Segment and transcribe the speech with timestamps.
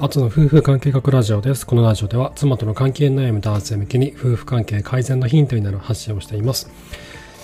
[0.00, 1.66] あつの夫婦関係学ラジオです。
[1.66, 6.70] このラジオでは妻との関係悩む男性向けに夫婦関係改善のヒントになる発信をしています。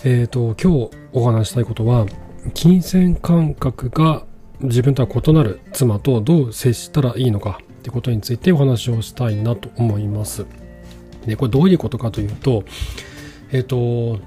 [0.04, 2.06] えっ、ー、と、今日お話したいことは、
[2.54, 4.24] 金銭感覚が
[4.60, 10.46] 自分とは異なる妻とどう接したらいいのかってことについてお話をしたいなと思います。
[11.26, 12.62] で、これどういうことかというと、
[13.50, 14.20] えっ、ー、と、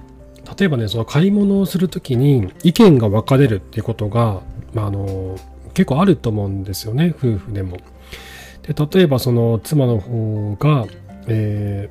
[0.60, 4.42] 例えばね、その買い物をするときに意見が分かれるっていうことが、
[4.74, 5.38] まあ、あの、
[5.74, 7.78] 結構あると思うんですよね、夫婦でも。
[8.68, 10.86] で例えばその妻の方が、
[11.28, 11.90] え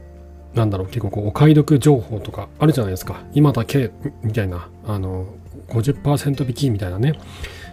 [0.55, 3.23] ー、なんだろう結構こうお買い得情報とかあるじゃないですか。
[3.33, 3.91] 今だけ
[4.23, 5.27] みたいなあの
[5.69, 7.15] 50%引きみたいなね。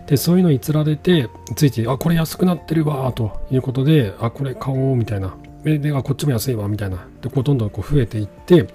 [0.07, 5.35] でそういうのにつられてついてあこれ安くなってるわということであこれ買おうみたいな。
[5.63, 7.07] であこっちも安いわみたいな。
[7.21, 8.67] でこうどんどんこう増えていって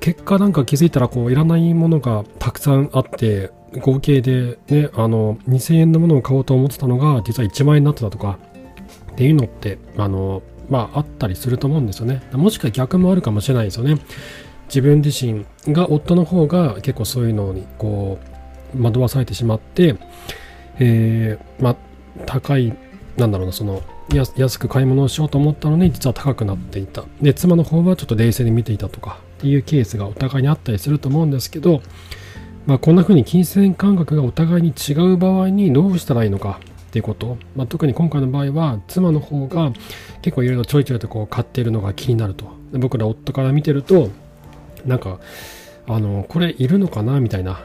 [0.00, 8.38] 結果なんか気づいたらこういらないものがたくさんあって合計でねあの2000円のものを買おうと思ってたのが実は1万円になってたとか
[9.12, 12.22] っていうのって、あの、まあ、あったりすると思うんですよね。
[12.32, 13.98] もしくは逆もあるかもしれないですよね。
[14.68, 18.18] 自分自身が夫の方が結構そういうのにこ
[18.74, 19.96] う惑わされてしまって、
[20.78, 21.76] えー、まあ、
[22.24, 22.74] 高い、
[23.18, 27.04] なんだろうな、その安く買い物をしようと思ったのに実は高くなっていた。
[27.20, 31.82] で、妻の方はちょっと冷静に見ていたとかっていうケースがお互いにあったりすると思うんですけど、
[32.64, 36.60] まあ、こんな風に金銭感覚がお互いに違う場合にどうしたらいいのか
[36.92, 39.72] っていうこと、まあ、特に今回の場合は妻の方が
[40.20, 42.52] 結構いろいろちょいちょいとこう買っているのが気になると。
[42.72, 44.10] 僕ら夫から見てると
[44.84, 45.18] なんか
[45.86, 47.18] あのこれいるのかな？
[47.18, 47.64] みたいな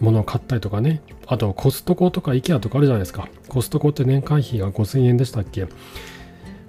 [0.00, 1.02] ものを買ったりとかね。
[1.28, 3.28] あとコストコとか IKEA とかあるじゃないですか。
[3.48, 5.68] コストコって年間費が5000円でしたっけ？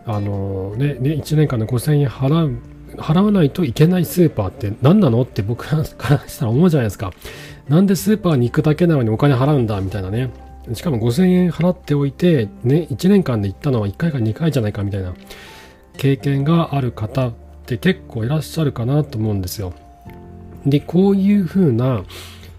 [0.05, 2.59] あのねね1年間で5000円払う
[2.97, 5.23] 払わないといけないスーパーって何なの？
[5.23, 7.13] って僕からしたら思うじゃないですか。
[7.67, 9.81] なんでスーパーに行くだけなのにお金払うんだ？
[9.81, 10.29] みたいなね。
[10.73, 15.13] しかも5000円払っておいて、ね、1年間で行ったのは1回か2回じゃないかみたいな
[15.97, 17.34] 経験がある方っ
[17.66, 19.73] て結構いらっしゃるかなと思うんですよ。
[20.66, 22.03] で、こういう風な、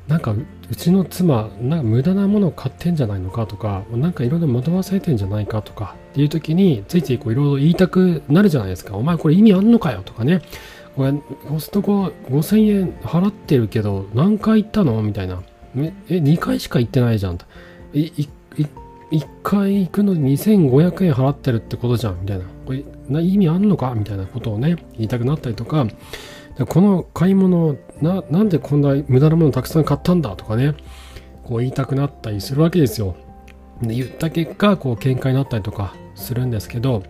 [0.08, 0.34] なんか
[0.70, 8.96] うちの妻、なんか無駄なものを買ってんじゃないのかとか、なんかいろいろ惑わされてんじゃないかとかっていう時に、ついついこういろいろ言いたくなるじゃないですか。
[8.96, 10.42] お前これ意味あんのかよとかね。
[10.96, 11.12] これ、
[11.48, 15.42] コストコ5000円払ってるけど、何回行ったのみたいな。
[15.76, 17.38] え、2回しか行ってないじゃん。
[18.00, 18.28] 1
[19.42, 22.44] 回行くのに2500円払ってるってことじゃんみたいな。
[22.66, 23.94] これな意味あんのか？
[23.94, 25.86] みたいなことをね言いたくなったりとか。
[26.68, 30.74] この買い物ななんでこんな無駄なものたくさん買ったんだとかね
[31.44, 33.14] こう言いたくなったりするわけですよ。
[33.82, 37.02] で言った結果こう喧嘩になったりとかするんですけど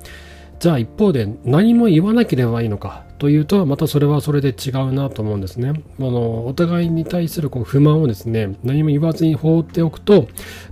[0.58, 3.05] じゃあ一方で何も言わなければいいのか。
[3.18, 5.82] というとまたそれはそれで違うなと思うんですね。
[5.98, 10.28] あのお互いに対するこう不満をですね何も言わずに放っておくと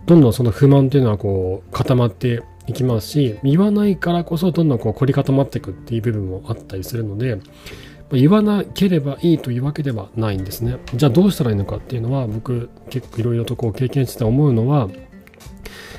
[0.07, 7.39] どんどんその不満というのはこう固まっていきますし言わないからこそどんどんこう凝り固まっていくっていう部分もあったりするので
[8.13, 10.77] 言わなければいいというわけではないんですね。
[10.95, 14.89] じゃあどうしたらいいのかっていうのは僕結構いろいろとこう経験して思うのは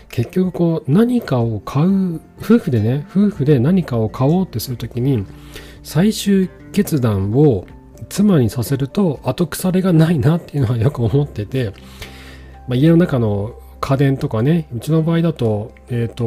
[0.10, 5.26] 結局こう何かを買う夫婦でね夫婦で何かを買おうってするときに
[5.86, 7.68] 最終決断を
[8.10, 11.74] 妻にさせると後腐れがないなっていうのはよく思ってて、
[12.68, 16.26] まあ、家の中の家電とかねうちの場合だとえっ、ー、と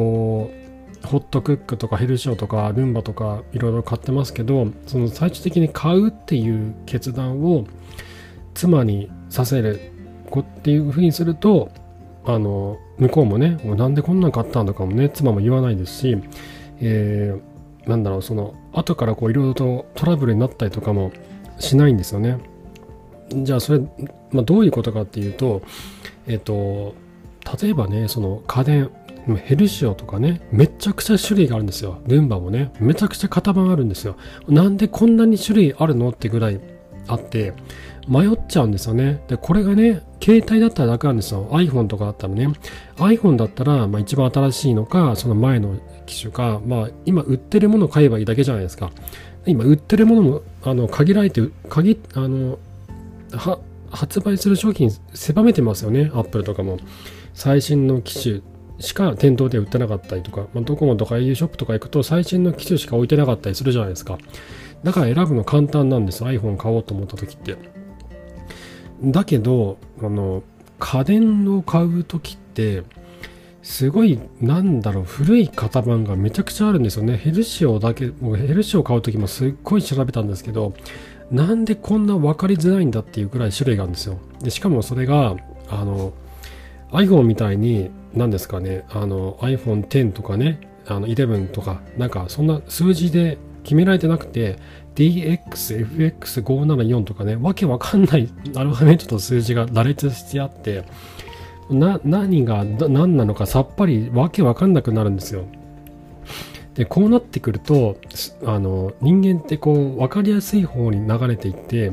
[1.05, 7.65] ホットクックとかヘルシオとかルンバとかいろいろ買ってますけどその最終的に買うっていう決断を
[8.53, 9.91] 妻にさせる
[10.37, 11.69] っていうふうにすると
[12.23, 16.17] あの向こうもねなんでこんなん買ったんだかもね妻も言わないですし、
[16.79, 17.41] えー、
[17.89, 21.11] なんだろうその後からこういろいろとトラブルになったりとかも
[21.57, 22.37] しないんですよね
[23.33, 23.79] じゃあそれ、
[24.31, 25.61] まあ、どういうことかっていうと
[26.27, 26.95] えっ、と
[27.61, 28.91] 例えばねその家電
[29.37, 32.01] ヘルシオとかね、めちゃくちゃ種類があるんですよ。
[32.07, 34.15] ルンバもね、めちゃくちゃ型番あるんですよ。
[34.47, 36.59] なんでこんなに種類あるのってぐらい
[37.07, 37.53] あって、
[38.07, 39.21] 迷っちゃうんですよね。
[39.27, 41.47] で、これがね、携帯だったら楽なんですよ。
[41.51, 42.47] iPhone とかだったらね。
[42.97, 45.75] iPhone だったら、まあ、一番新しいのか、その前の
[46.09, 48.91] 機種か、まあ、今売ってるものを買えばいいだけじゃないですか。
[49.45, 52.59] 今売ってるものも、あの、限られて、限、あの、
[53.91, 56.11] 発売する商品狭めてますよね。
[56.13, 56.79] Apple とかも。
[57.33, 58.41] 最新の機種
[58.79, 64.17] しか店頭で売ってなかったりとか、まあ、ドコモとか au ショップとか行くと最新の機種しか置いてなかったりするじゃないですか。
[64.83, 67.57] だから選ぶの簡単なんです iPhone 買おうと思った時って。
[69.03, 70.43] だけど、あの、
[70.79, 72.83] 家電を買う時って、
[73.61, 77.17] すごい、なんだろう、古い型番がめちゃくちゃあるんですよね。
[77.17, 80.73] ヘルシオだけ、もうヘルシオ買う時もすっごい調べたんですけど、
[81.31, 84.17] なんでこんな分かりづらいんだっていうくらい種類があるんですよ。
[84.41, 85.35] で、しかもそれが、
[85.69, 86.13] あの、
[86.91, 94.57] iPhone みたいに、何ですかね、あの、iPhone X とかね、あの11とかなんかそんな数字で決められてなくて
[94.95, 100.83] DXFX574 とかねわけわかんないアルファベットと数字が羅列してあって
[101.69, 105.45] な何が何なのかさっぱりわけわかんなくなるんですよ。
[106.75, 107.97] でこうなってくると
[108.45, 111.91] あの人間ってこう分かりやすい方に流れていって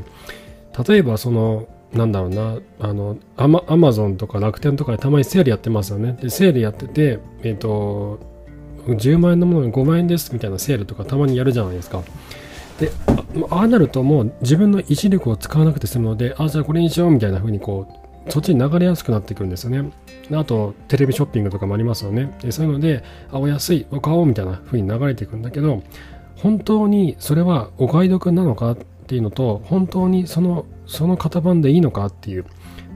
[0.87, 6.17] 例えばそのなんだろうなあのアマアマゾンとか楽天とかでたまにセールやってますよね。
[6.20, 8.20] でセールやっててえっ、ー、と
[8.87, 12.02] 10万円のものに5万円ですみたいなセールとかたまにやるじゃないですか。
[12.78, 12.93] で
[13.50, 19.90] ああなるともう自分の意志力を使わなくて済むのであじゃあこれにしようみたいな風にこうそっちに流れやすくなってくるんですよね。
[20.32, 22.37] あとテレビショッピングとかもありますよね。
[22.43, 25.82] でそういうのであお安いお買おうみたいな風に流れていくんだけど
[26.37, 28.76] 本当にそれはお買い得なのかっ
[29.06, 32.44] ていうのと本当にそのその型番でいいのかっていう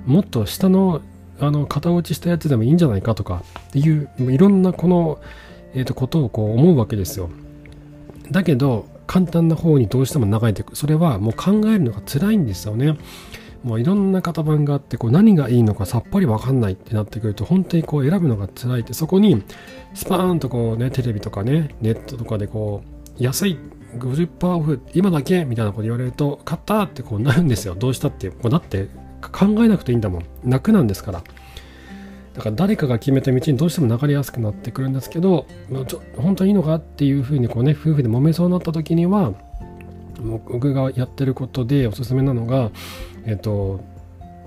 [0.07, 1.01] もっと下の
[1.39, 5.21] あの型落ちしたやつでもいいんじゃないかとかっていういろんなこの、
[5.75, 7.31] えー、とことをこう思うわけですよ。
[8.31, 10.77] だけど簡単な方にどうしても流れていく。
[10.77, 12.97] それはもう考えるのが辛いんですよね。
[13.63, 19.43] もういろんな型番があってこう何がいいのかさっぱり分かんないってなってくると本当にこう選ぶのが辛いってそこに
[19.95, 22.83] スパーンとこうねテレビとかねネットとかでこ
[23.19, 23.59] う安い
[23.99, 27.75] 50%オフ今だけみたいなこと言われると買ったってこうなるんですよ。
[27.75, 28.89] どうしたってこうだって
[29.21, 30.25] 考えなくていいんだもん。
[30.45, 31.23] 楽なんですから。
[32.35, 35.47] だから誰かが決めた道にどうしても流れやすくなってくるんですけど
[35.89, 39.35] ちょ本当にいいのかっていうふうにこうね夫婦で揉めそうになった時には
[40.21, 42.71] 僕がやってることでおすすめなのが
[43.27, 43.81] えっと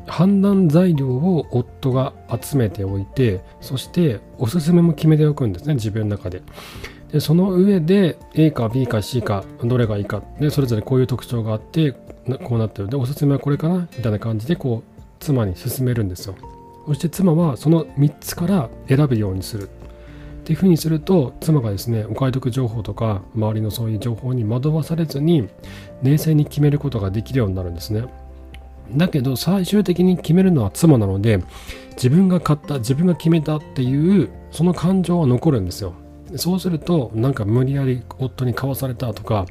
[0.05, 6.41] 判断材料を夫が集めておいてそしておすすめも決めておくんですね自分の中で。
[7.11, 10.23] でその上で A か B か C かどれがいいか。
[10.39, 12.89] でそれぞれこういう特徴があってこうなってる。
[12.89, 16.35] でおすすめはこれかなみたいな感じでこう妻に勧めるんですよ。
[16.87, 19.69] そして妻はその3つから選ぶようにする。
[20.43, 25.47] っていうふうにすると妻がですねお買い得情報とか周りのそういう情報に惑わされずに
[26.01, 28.03] 冷静に決めることができるようになるんですね。
[28.91, 31.43] だけど最終的に決めるのは妻なので
[31.91, 35.93] 自分が買った自分が決めたっていうその感情は残るんですよ。
[36.35, 39.45] そうするとなんか無理やり夫に買わされたとか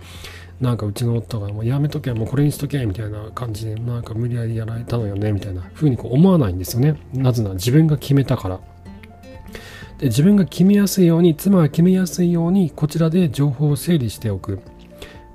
[0.60, 6.96] なんかうちの夫がもうやめとけもうこれにしとけみたいな感じでなんか無理やりやられたのよねみたいな風にこう思わないんですよね。
[7.12, 8.60] なぜなら自分が決めたから。
[9.98, 14.60] で自分が決めやすいように妻が決めやすいようにこちらで情報を整理しておく。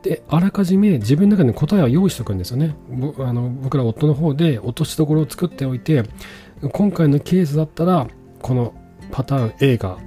[0.08, 2.76] であらかじめ自分の中で答えを用意しておくんですよね
[3.20, 6.04] あの僕ら夫の方で落としどころを作っておいて
[6.72, 8.08] 今回のケースだったら
[8.42, 8.74] この
[9.12, 9.98] パターン A が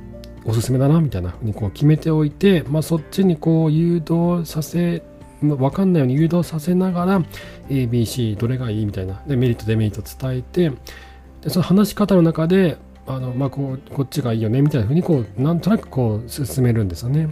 [0.47, 5.03] おすすめだなみたいなふうにこう決めておいて、まあ、そっちにこう誘導させ
[5.43, 7.23] 分かんないように誘導させながら
[7.69, 10.73] ABC どれがいいみたいなでメリットデメリットを伝えて
[11.43, 17.29] でその話し方の中であの、まあ、こうこっちがいいよねみたいなふうにこうなんとなくこう進めるんですよね。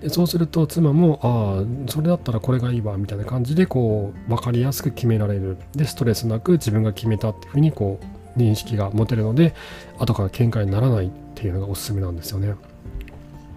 [0.00, 8.00] でそうすると妻もああそれだったらこれがいいわみたいな感じでこう分かりやすく決められるでストレスなく自分が決めたっていうふうにこ
[8.36, 9.54] う認識が持てるので
[9.98, 12.54] 後から喧嘩にならないっていうのがおすすめなんですよね。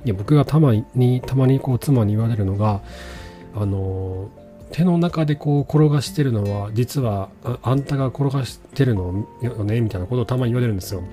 [0.04, 2.81] で僕がたまにたまにこう妻に言われるのが
[3.56, 4.30] あの
[4.72, 7.30] 手の中でこう転がしてるのは実は
[7.62, 11.04] あんたが転がしてるのよねみたいなことをたまに言われるんですよ。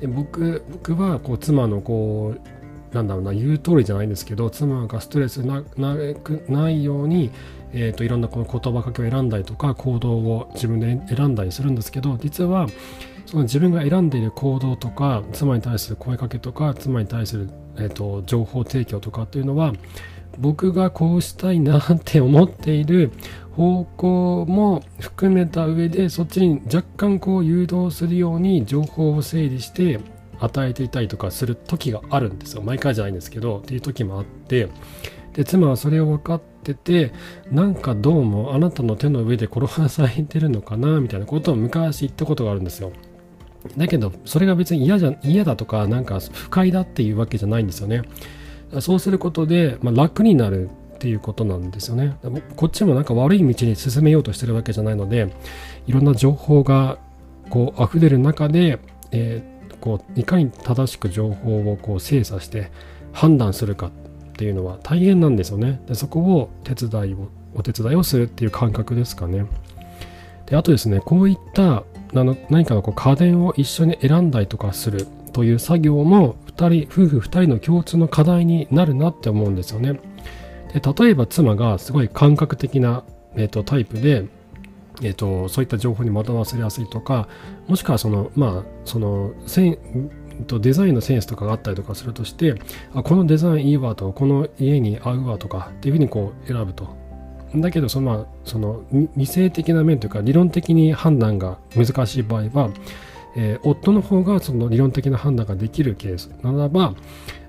[0.00, 2.59] で僕僕はこう妻のこう
[2.92, 7.30] なんだろうな言う通りじゃないんですけど妻がストレスなないように、
[7.72, 12.66] えーと、いろんなこの言葉かけを選んだりとか行動を自分で選んだりするんですけど実は
[13.26, 19.72] その自分が選んでいる行動とか妻に対する声かけとか妻に対する、えーと、情報提供とかっていうのは
[20.38, 23.12] 僕がこうしたいなって思っている
[23.52, 30.00] 方向も含めた上でそっちに若干こう誘導するように情報を整理して
[30.40, 34.68] 与えていたりとかする時があるんですよ毎回じゃないんですけどっていう時もあって
[35.34, 37.12] で妻はそれを分かってて
[37.50, 42.92] なんかどうもあなたの手の上で転がされてるのかなみたいなことを昔言ったことがあるんですよ
[43.76, 48.02] だけど、それが別に嫌じゃ嫌だとか、なんか不快だっていうわけじゃないんですよね。
[48.80, 52.16] そうすることで、まあ、楽になるっていうことなんですよね。
[52.56, 55.34] こっちもなんか悪い道に進めようとしてるわけじゃないので、
[55.86, 56.98] いろんな情報が
[57.50, 58.78] こう溢れる中で、
[59.12, 59.42] え、
[59.80, 62.70] こういかに正しく情報をこう精査して
[63.12, 63.90] 判断するかっ
[64.34, 65.80] ていうのは大変なんですよね。
[65.86, 69.46] でそこを手伝いをお手伝いをするっていう感覚ですかね。
[70.46, 71.84] であとですね、こういった
[72.14, 80.00] あの何かのこう家電を一緒に選んだりとかするという作業も2人夫婦2人の共通の課題になるなって思うんですよね。
[80.72, 83.04] で例えば妻がすごい感覚的な、
[83.36, 84.24] えーと、タイプで、
[85.02, 87.28] えーと、そういった情報に惑わせやすいとか
[87.68, 92.54] もしくはそのまあそのデザインのセンスとかがあったりとかするとして
[92.94, 96.98] あこのデザインいいわとこの家に合うわとかっていうふうにこう選ぶと。
[97.54, 98.82] だけどその,、まあ、その
[99.16, 102.70] 理性的な面というか理論的に判断が難しい場合は、
[103.36, 106.94] えー、夫の方がその理論的な判断ができるケースならば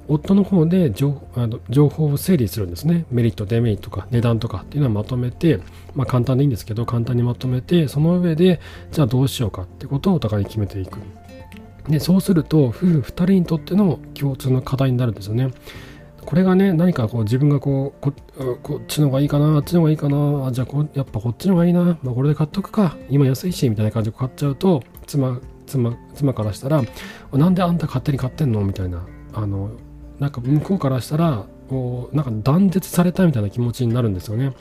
[0.07, 3.05] 夫の方で情あの情報を整理するんですね。
[3.11, 5.59] メリット、デメリットとか値段とかっていうのはまとめて、
[5.95, 8.59] まあ簡単でいいんですけど、簡単にまとめて、その上で、
[8.91, 10.99] じゃあどうしようかってことをお互いに決めていく。
[11.87, 15.51] で、そうすると、夫婦2人にとっての共通の課題になるんですよね。
[16.23, 18.01] これがね、何かこう自分がこう
[18.61, 26.83] こ、っちの方がいいかな、あっちの方がいいかな、あじゃあこやっぱこっちの方がいいな、まあ、これで買っとくか、今安いし、みたいな感じで買っちゃうと、妻、妻、妻からしたら、
[27.33, 28.61] なんであんた勝手に買ってんの？
[28.61, 29.03] みたいな、
[29.33, 29.71] あの、
[30.19, 34.53] なんか向こうからしたらこうなんか断絶されたみたいな気持ちになるんですよね。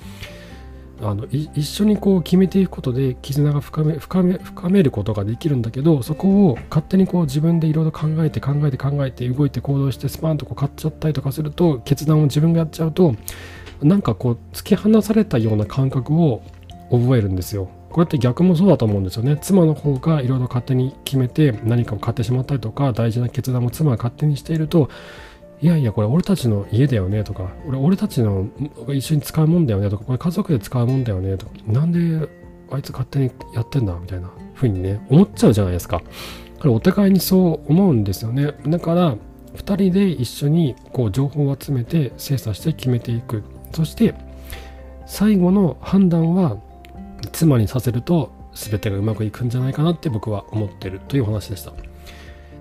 [1.02, 13.14] あの一緒にこう決めていくことで絆が深め深め深めることができるんだけどそこを勝手にこう自分でいろいろ考えて考えて考えて動いて行動してスパンとこう買っちゃったりとかすると決断を自分がやっちゃうと
[13.82, 16.42] なんかこう突き放されたような感覚を
[16.90, 17.70] 覚えるんですよ。
[17.90, 19.36] これって逆もそうだと思うんですよね。
[19.40, 24.90] 妻の方がいろいろ勝手に決めて何かを買ってしまったりとか大事な決断も妻が勝手にしていると
[25.62, 28.48] いやいや、これ俺たちの家だよねとか、俺俺たちの
[28.88, 32.28] 一緒に使うもんだよねとか、これ家族で使うもんだよねとか、なんで
[32.70, 36.00] あいつ勝手にやってんだみたいな風にね、思っちゃうじゃないですか。
[36.58, 38.52] これお互いにそう思うんですよね。
[38.66, 39.16] だから、
[39.54, 43.42] 2人で一緒にこう情報を集めて精査して決めていく。
[43.72, 44.14] そして、
[45.06, 46.56] 最後の判断は
[47.32, 51.72] 妻にさせると全てがうまくいくんじゃないかなって僕は思ってるという話でした。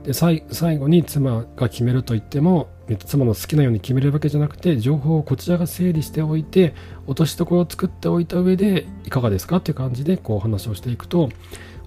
[0.04, 0.44] で最
[0.78, 2.68] 後に妻が決めると言っても
[2.98, 6.74] 妻の好きなように決めるわけじゃなくて情報をこちらが整理しておいて
[7.08, 11.30] 落としどころを作っておいた上でいかがですかっていう感じでこう話をしていくと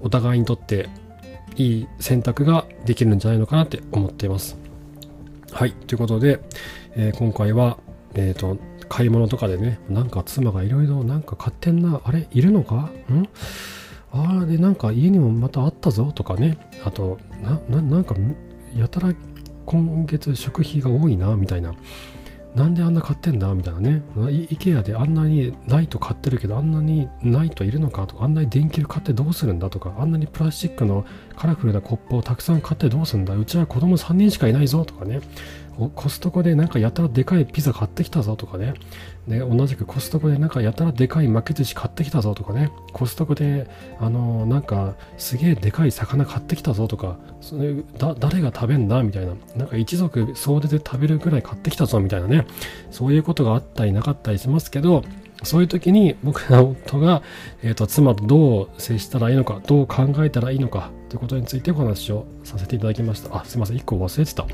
[0.01, 0.89] お互いにとって
[1.57, 4.57] いい選択ができるんじゃないのかなって思っています。
[5.53, 5.73] はい。
[5.73, 6.41] ということで、
[6.97, 7.79] えー、今回は、
[8.15, 8.57] えっ、ー、と、
[8.89, 12.91] 買い物とかでね、なんか妻がいろいろなんか買ってんな、あれいるのか？
[13.11, 13.29] ん？
[14.13, 18.15] ああ、で、なんか家にもまたあったぞとかね、あと、な、ななんか、
[18.75, 19.15] やたら
[19.67, 21.75] 今月食費が多いなみたいな。
[22.55, 24.03] なんであんな買ってんだみたいなね。
[24.15, 33.35] IKEA であんなにライト買ってるけどあんなにライトいるのかとかあんなに電球買ってどうするんだとかあんなにプラスチックのカラフルなコップをたくさん買ってどうするんだ。
[33.35, 35.21] うちは子供3人しかいないぞとかね。
[35.95, 38.75] コストコでなんかやたらでかいピザ買ってきたぞとかね。
[39.27, 42.71] で、同じくコストコでなんかやたらでかい巻き寿司買ってきたぞとかね。
[42.93, 49.35] コストコで、あのー、なんかすげえでかい魚買ってきたぞとか、それだ誰が食べんだみたいな。
[49.57, 52.47] なんか一族総出で食べるぐらい買ってきたぞみたいなね。
[52.91, 55.05] そういうことがあったりなかったりしますけど、
[55.45, 57.23] そういう時に僕の夫が、
[57.63, 63.37] えーと、妻とどう接したらいいのか、どう考えたらいいのかということについてお話をさせていただきました。
[63.37, 64.47] あ、すいません、1個忘れてた。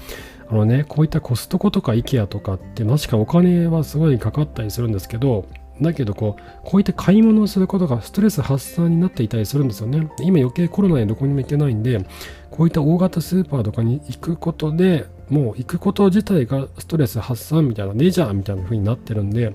[0.51, 5.47] あのね、こういったコストコとか IKEA とかって確かお金はすごいかかったりするんですけど、
[5.81, 10.09] だけどこう、こういった買い物をすることがストレス発散になっていたりするんですよね。
[10.21, 12.05] 今余計コロナでどこにも行けないんで、
[12.51, 19.53] こういった大型スーパーとかに行くことでもう行くこと自体がストレス発散みたいな、レジャーみたいな風になってるんで、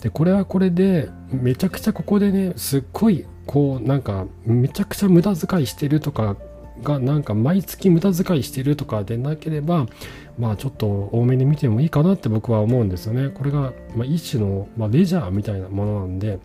[0.00, 6.36] で、これはこれで、めちゃくちゃここでね、すっごい、こう、なんか、めちゃくちゃ無駄遣いしてるとか
[6.82, 9.86] が、なんか毎月無駄遣いしてるとかでなければ、
[10.38, 13.28] まあちょっと多めに見てもいいかなって僕は思うんですよね。
[13.28, 16.38] これが、まあ、一種の、まあ、レジャーみたいなものなんで、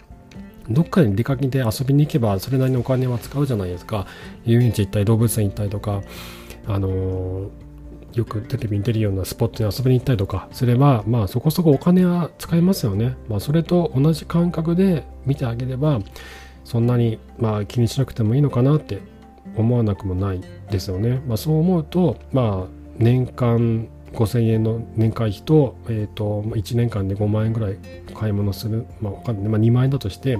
[0.69, 4.05] どっかに出かけて遊びに行けばそれなりにお金は使うじゃないですか。
[4.45, 6.01] 遊園地行ったり動物園行ったりとか、
[6.67, 7.49] あのー、
[8.13, 13.15] よくテレビに出るようなスポットに遊びに行ったりとかすれば、まあそこそこお金は使えますよね。
[13.29, 15.99] まあそれと同じ感覚で見てあげれば、
[16.65, 18.99] そんなにまあ気にしなくてもいいのかなって
[19.61, 21.21] 思わなくもないですよね。
[21.27, 27.77] まあそう思うと、まあ年間5000円の年会費と,、えーと、1年間で5万円ぐらい
[28.13, 30.37] 買い物する、まあ、まあ、2万円だとして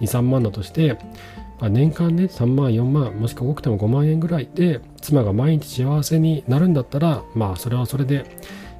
[0.00, 0.94] 23万だとして、
[1.60, 8.24] まあ、年間ね3万4万もしくは多くても5万円ぐらいで妻が毎日幸せになるんだったらまあそれはそれで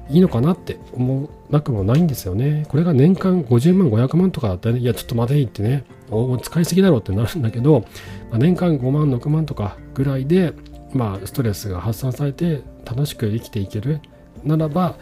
[0.09, 2.65] いいのかなって思うなくもないんですよね。
[2.69, 7.81] これが年間50万500万とかだったら、ね、いやちょっと待ていってねお使いすぎだろうってなるんだけど、
[8.29, 10.53] まあ、年間5万6万とかぐらいで
[10.93, 13.99] まあストレスが発散されて楽しく生きていける
[14.43, 14.95] ならば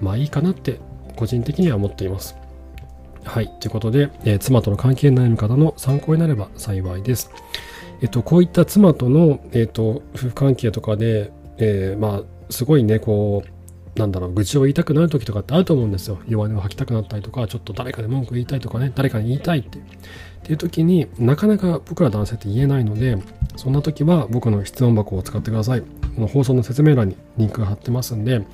[0.00, 0.80] まあいいかなって
[1.16, 2.36] 個人的には思っています。
[3.24, 3.48] はい。
[3.60, 7.30] ということで、えー、妻との関係に悩む方の参考になれば幸いです。
[8.00, 16.18] えっと、こういった妻との、えっと、夫婦関係とかで、えー、まあ、すごいね、こう、なんだろう、愚痴を言いたくなる時とかってあると思うんですよ。
[16.28, 19.80] 弱音を吐きたくなったりとか、ちょっと誰かで文句言いたいとかね、誰かに言いたいって。
[20.38, 23.18] っていう時になかなか僕ら男性って言えないので
[23.56, 25.82] そんな時は僕の質問箱を使ってください。
[25.82, 28.44] この放送の説明欄にリンクが貼ってますんで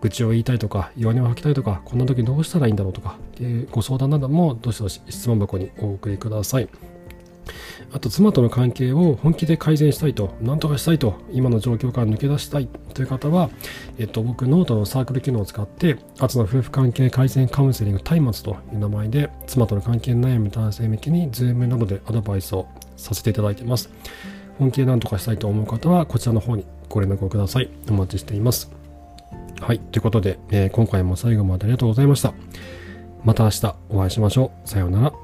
[0.00, 6.68] 愚痴を言いたいとか弱音を吐きたいとかこんな時どうしたらいいんだろうとかっていうご相談などもどしどし質問箱にお送りください。
[7.92, 13.50] あと妻との関係を本気で改善したいと、何とかしたいと、今の状況から抜け出したいという方は、
[13.98, 23.90] えっと、僕、ノートのサークル機能を使って、あつの夫婦関係改善カウンセリング松明という名前で、妻との関係悩む男性向けに、ズームなどでアドバイスをさせていただいてます。
[24.58, 27.68] 本気で何とかしたいと思う方は、こちらの方にご連絡をください。
[27.90, 28.70] お待ちしています。
[29.60, 29.78] はい。
[29.78, 32.32] ということで、えー、今回も最後までありがとうございました。
[33.24, 34.68] また明日お会いしましょう。
[34.68, 35.21] さようなら。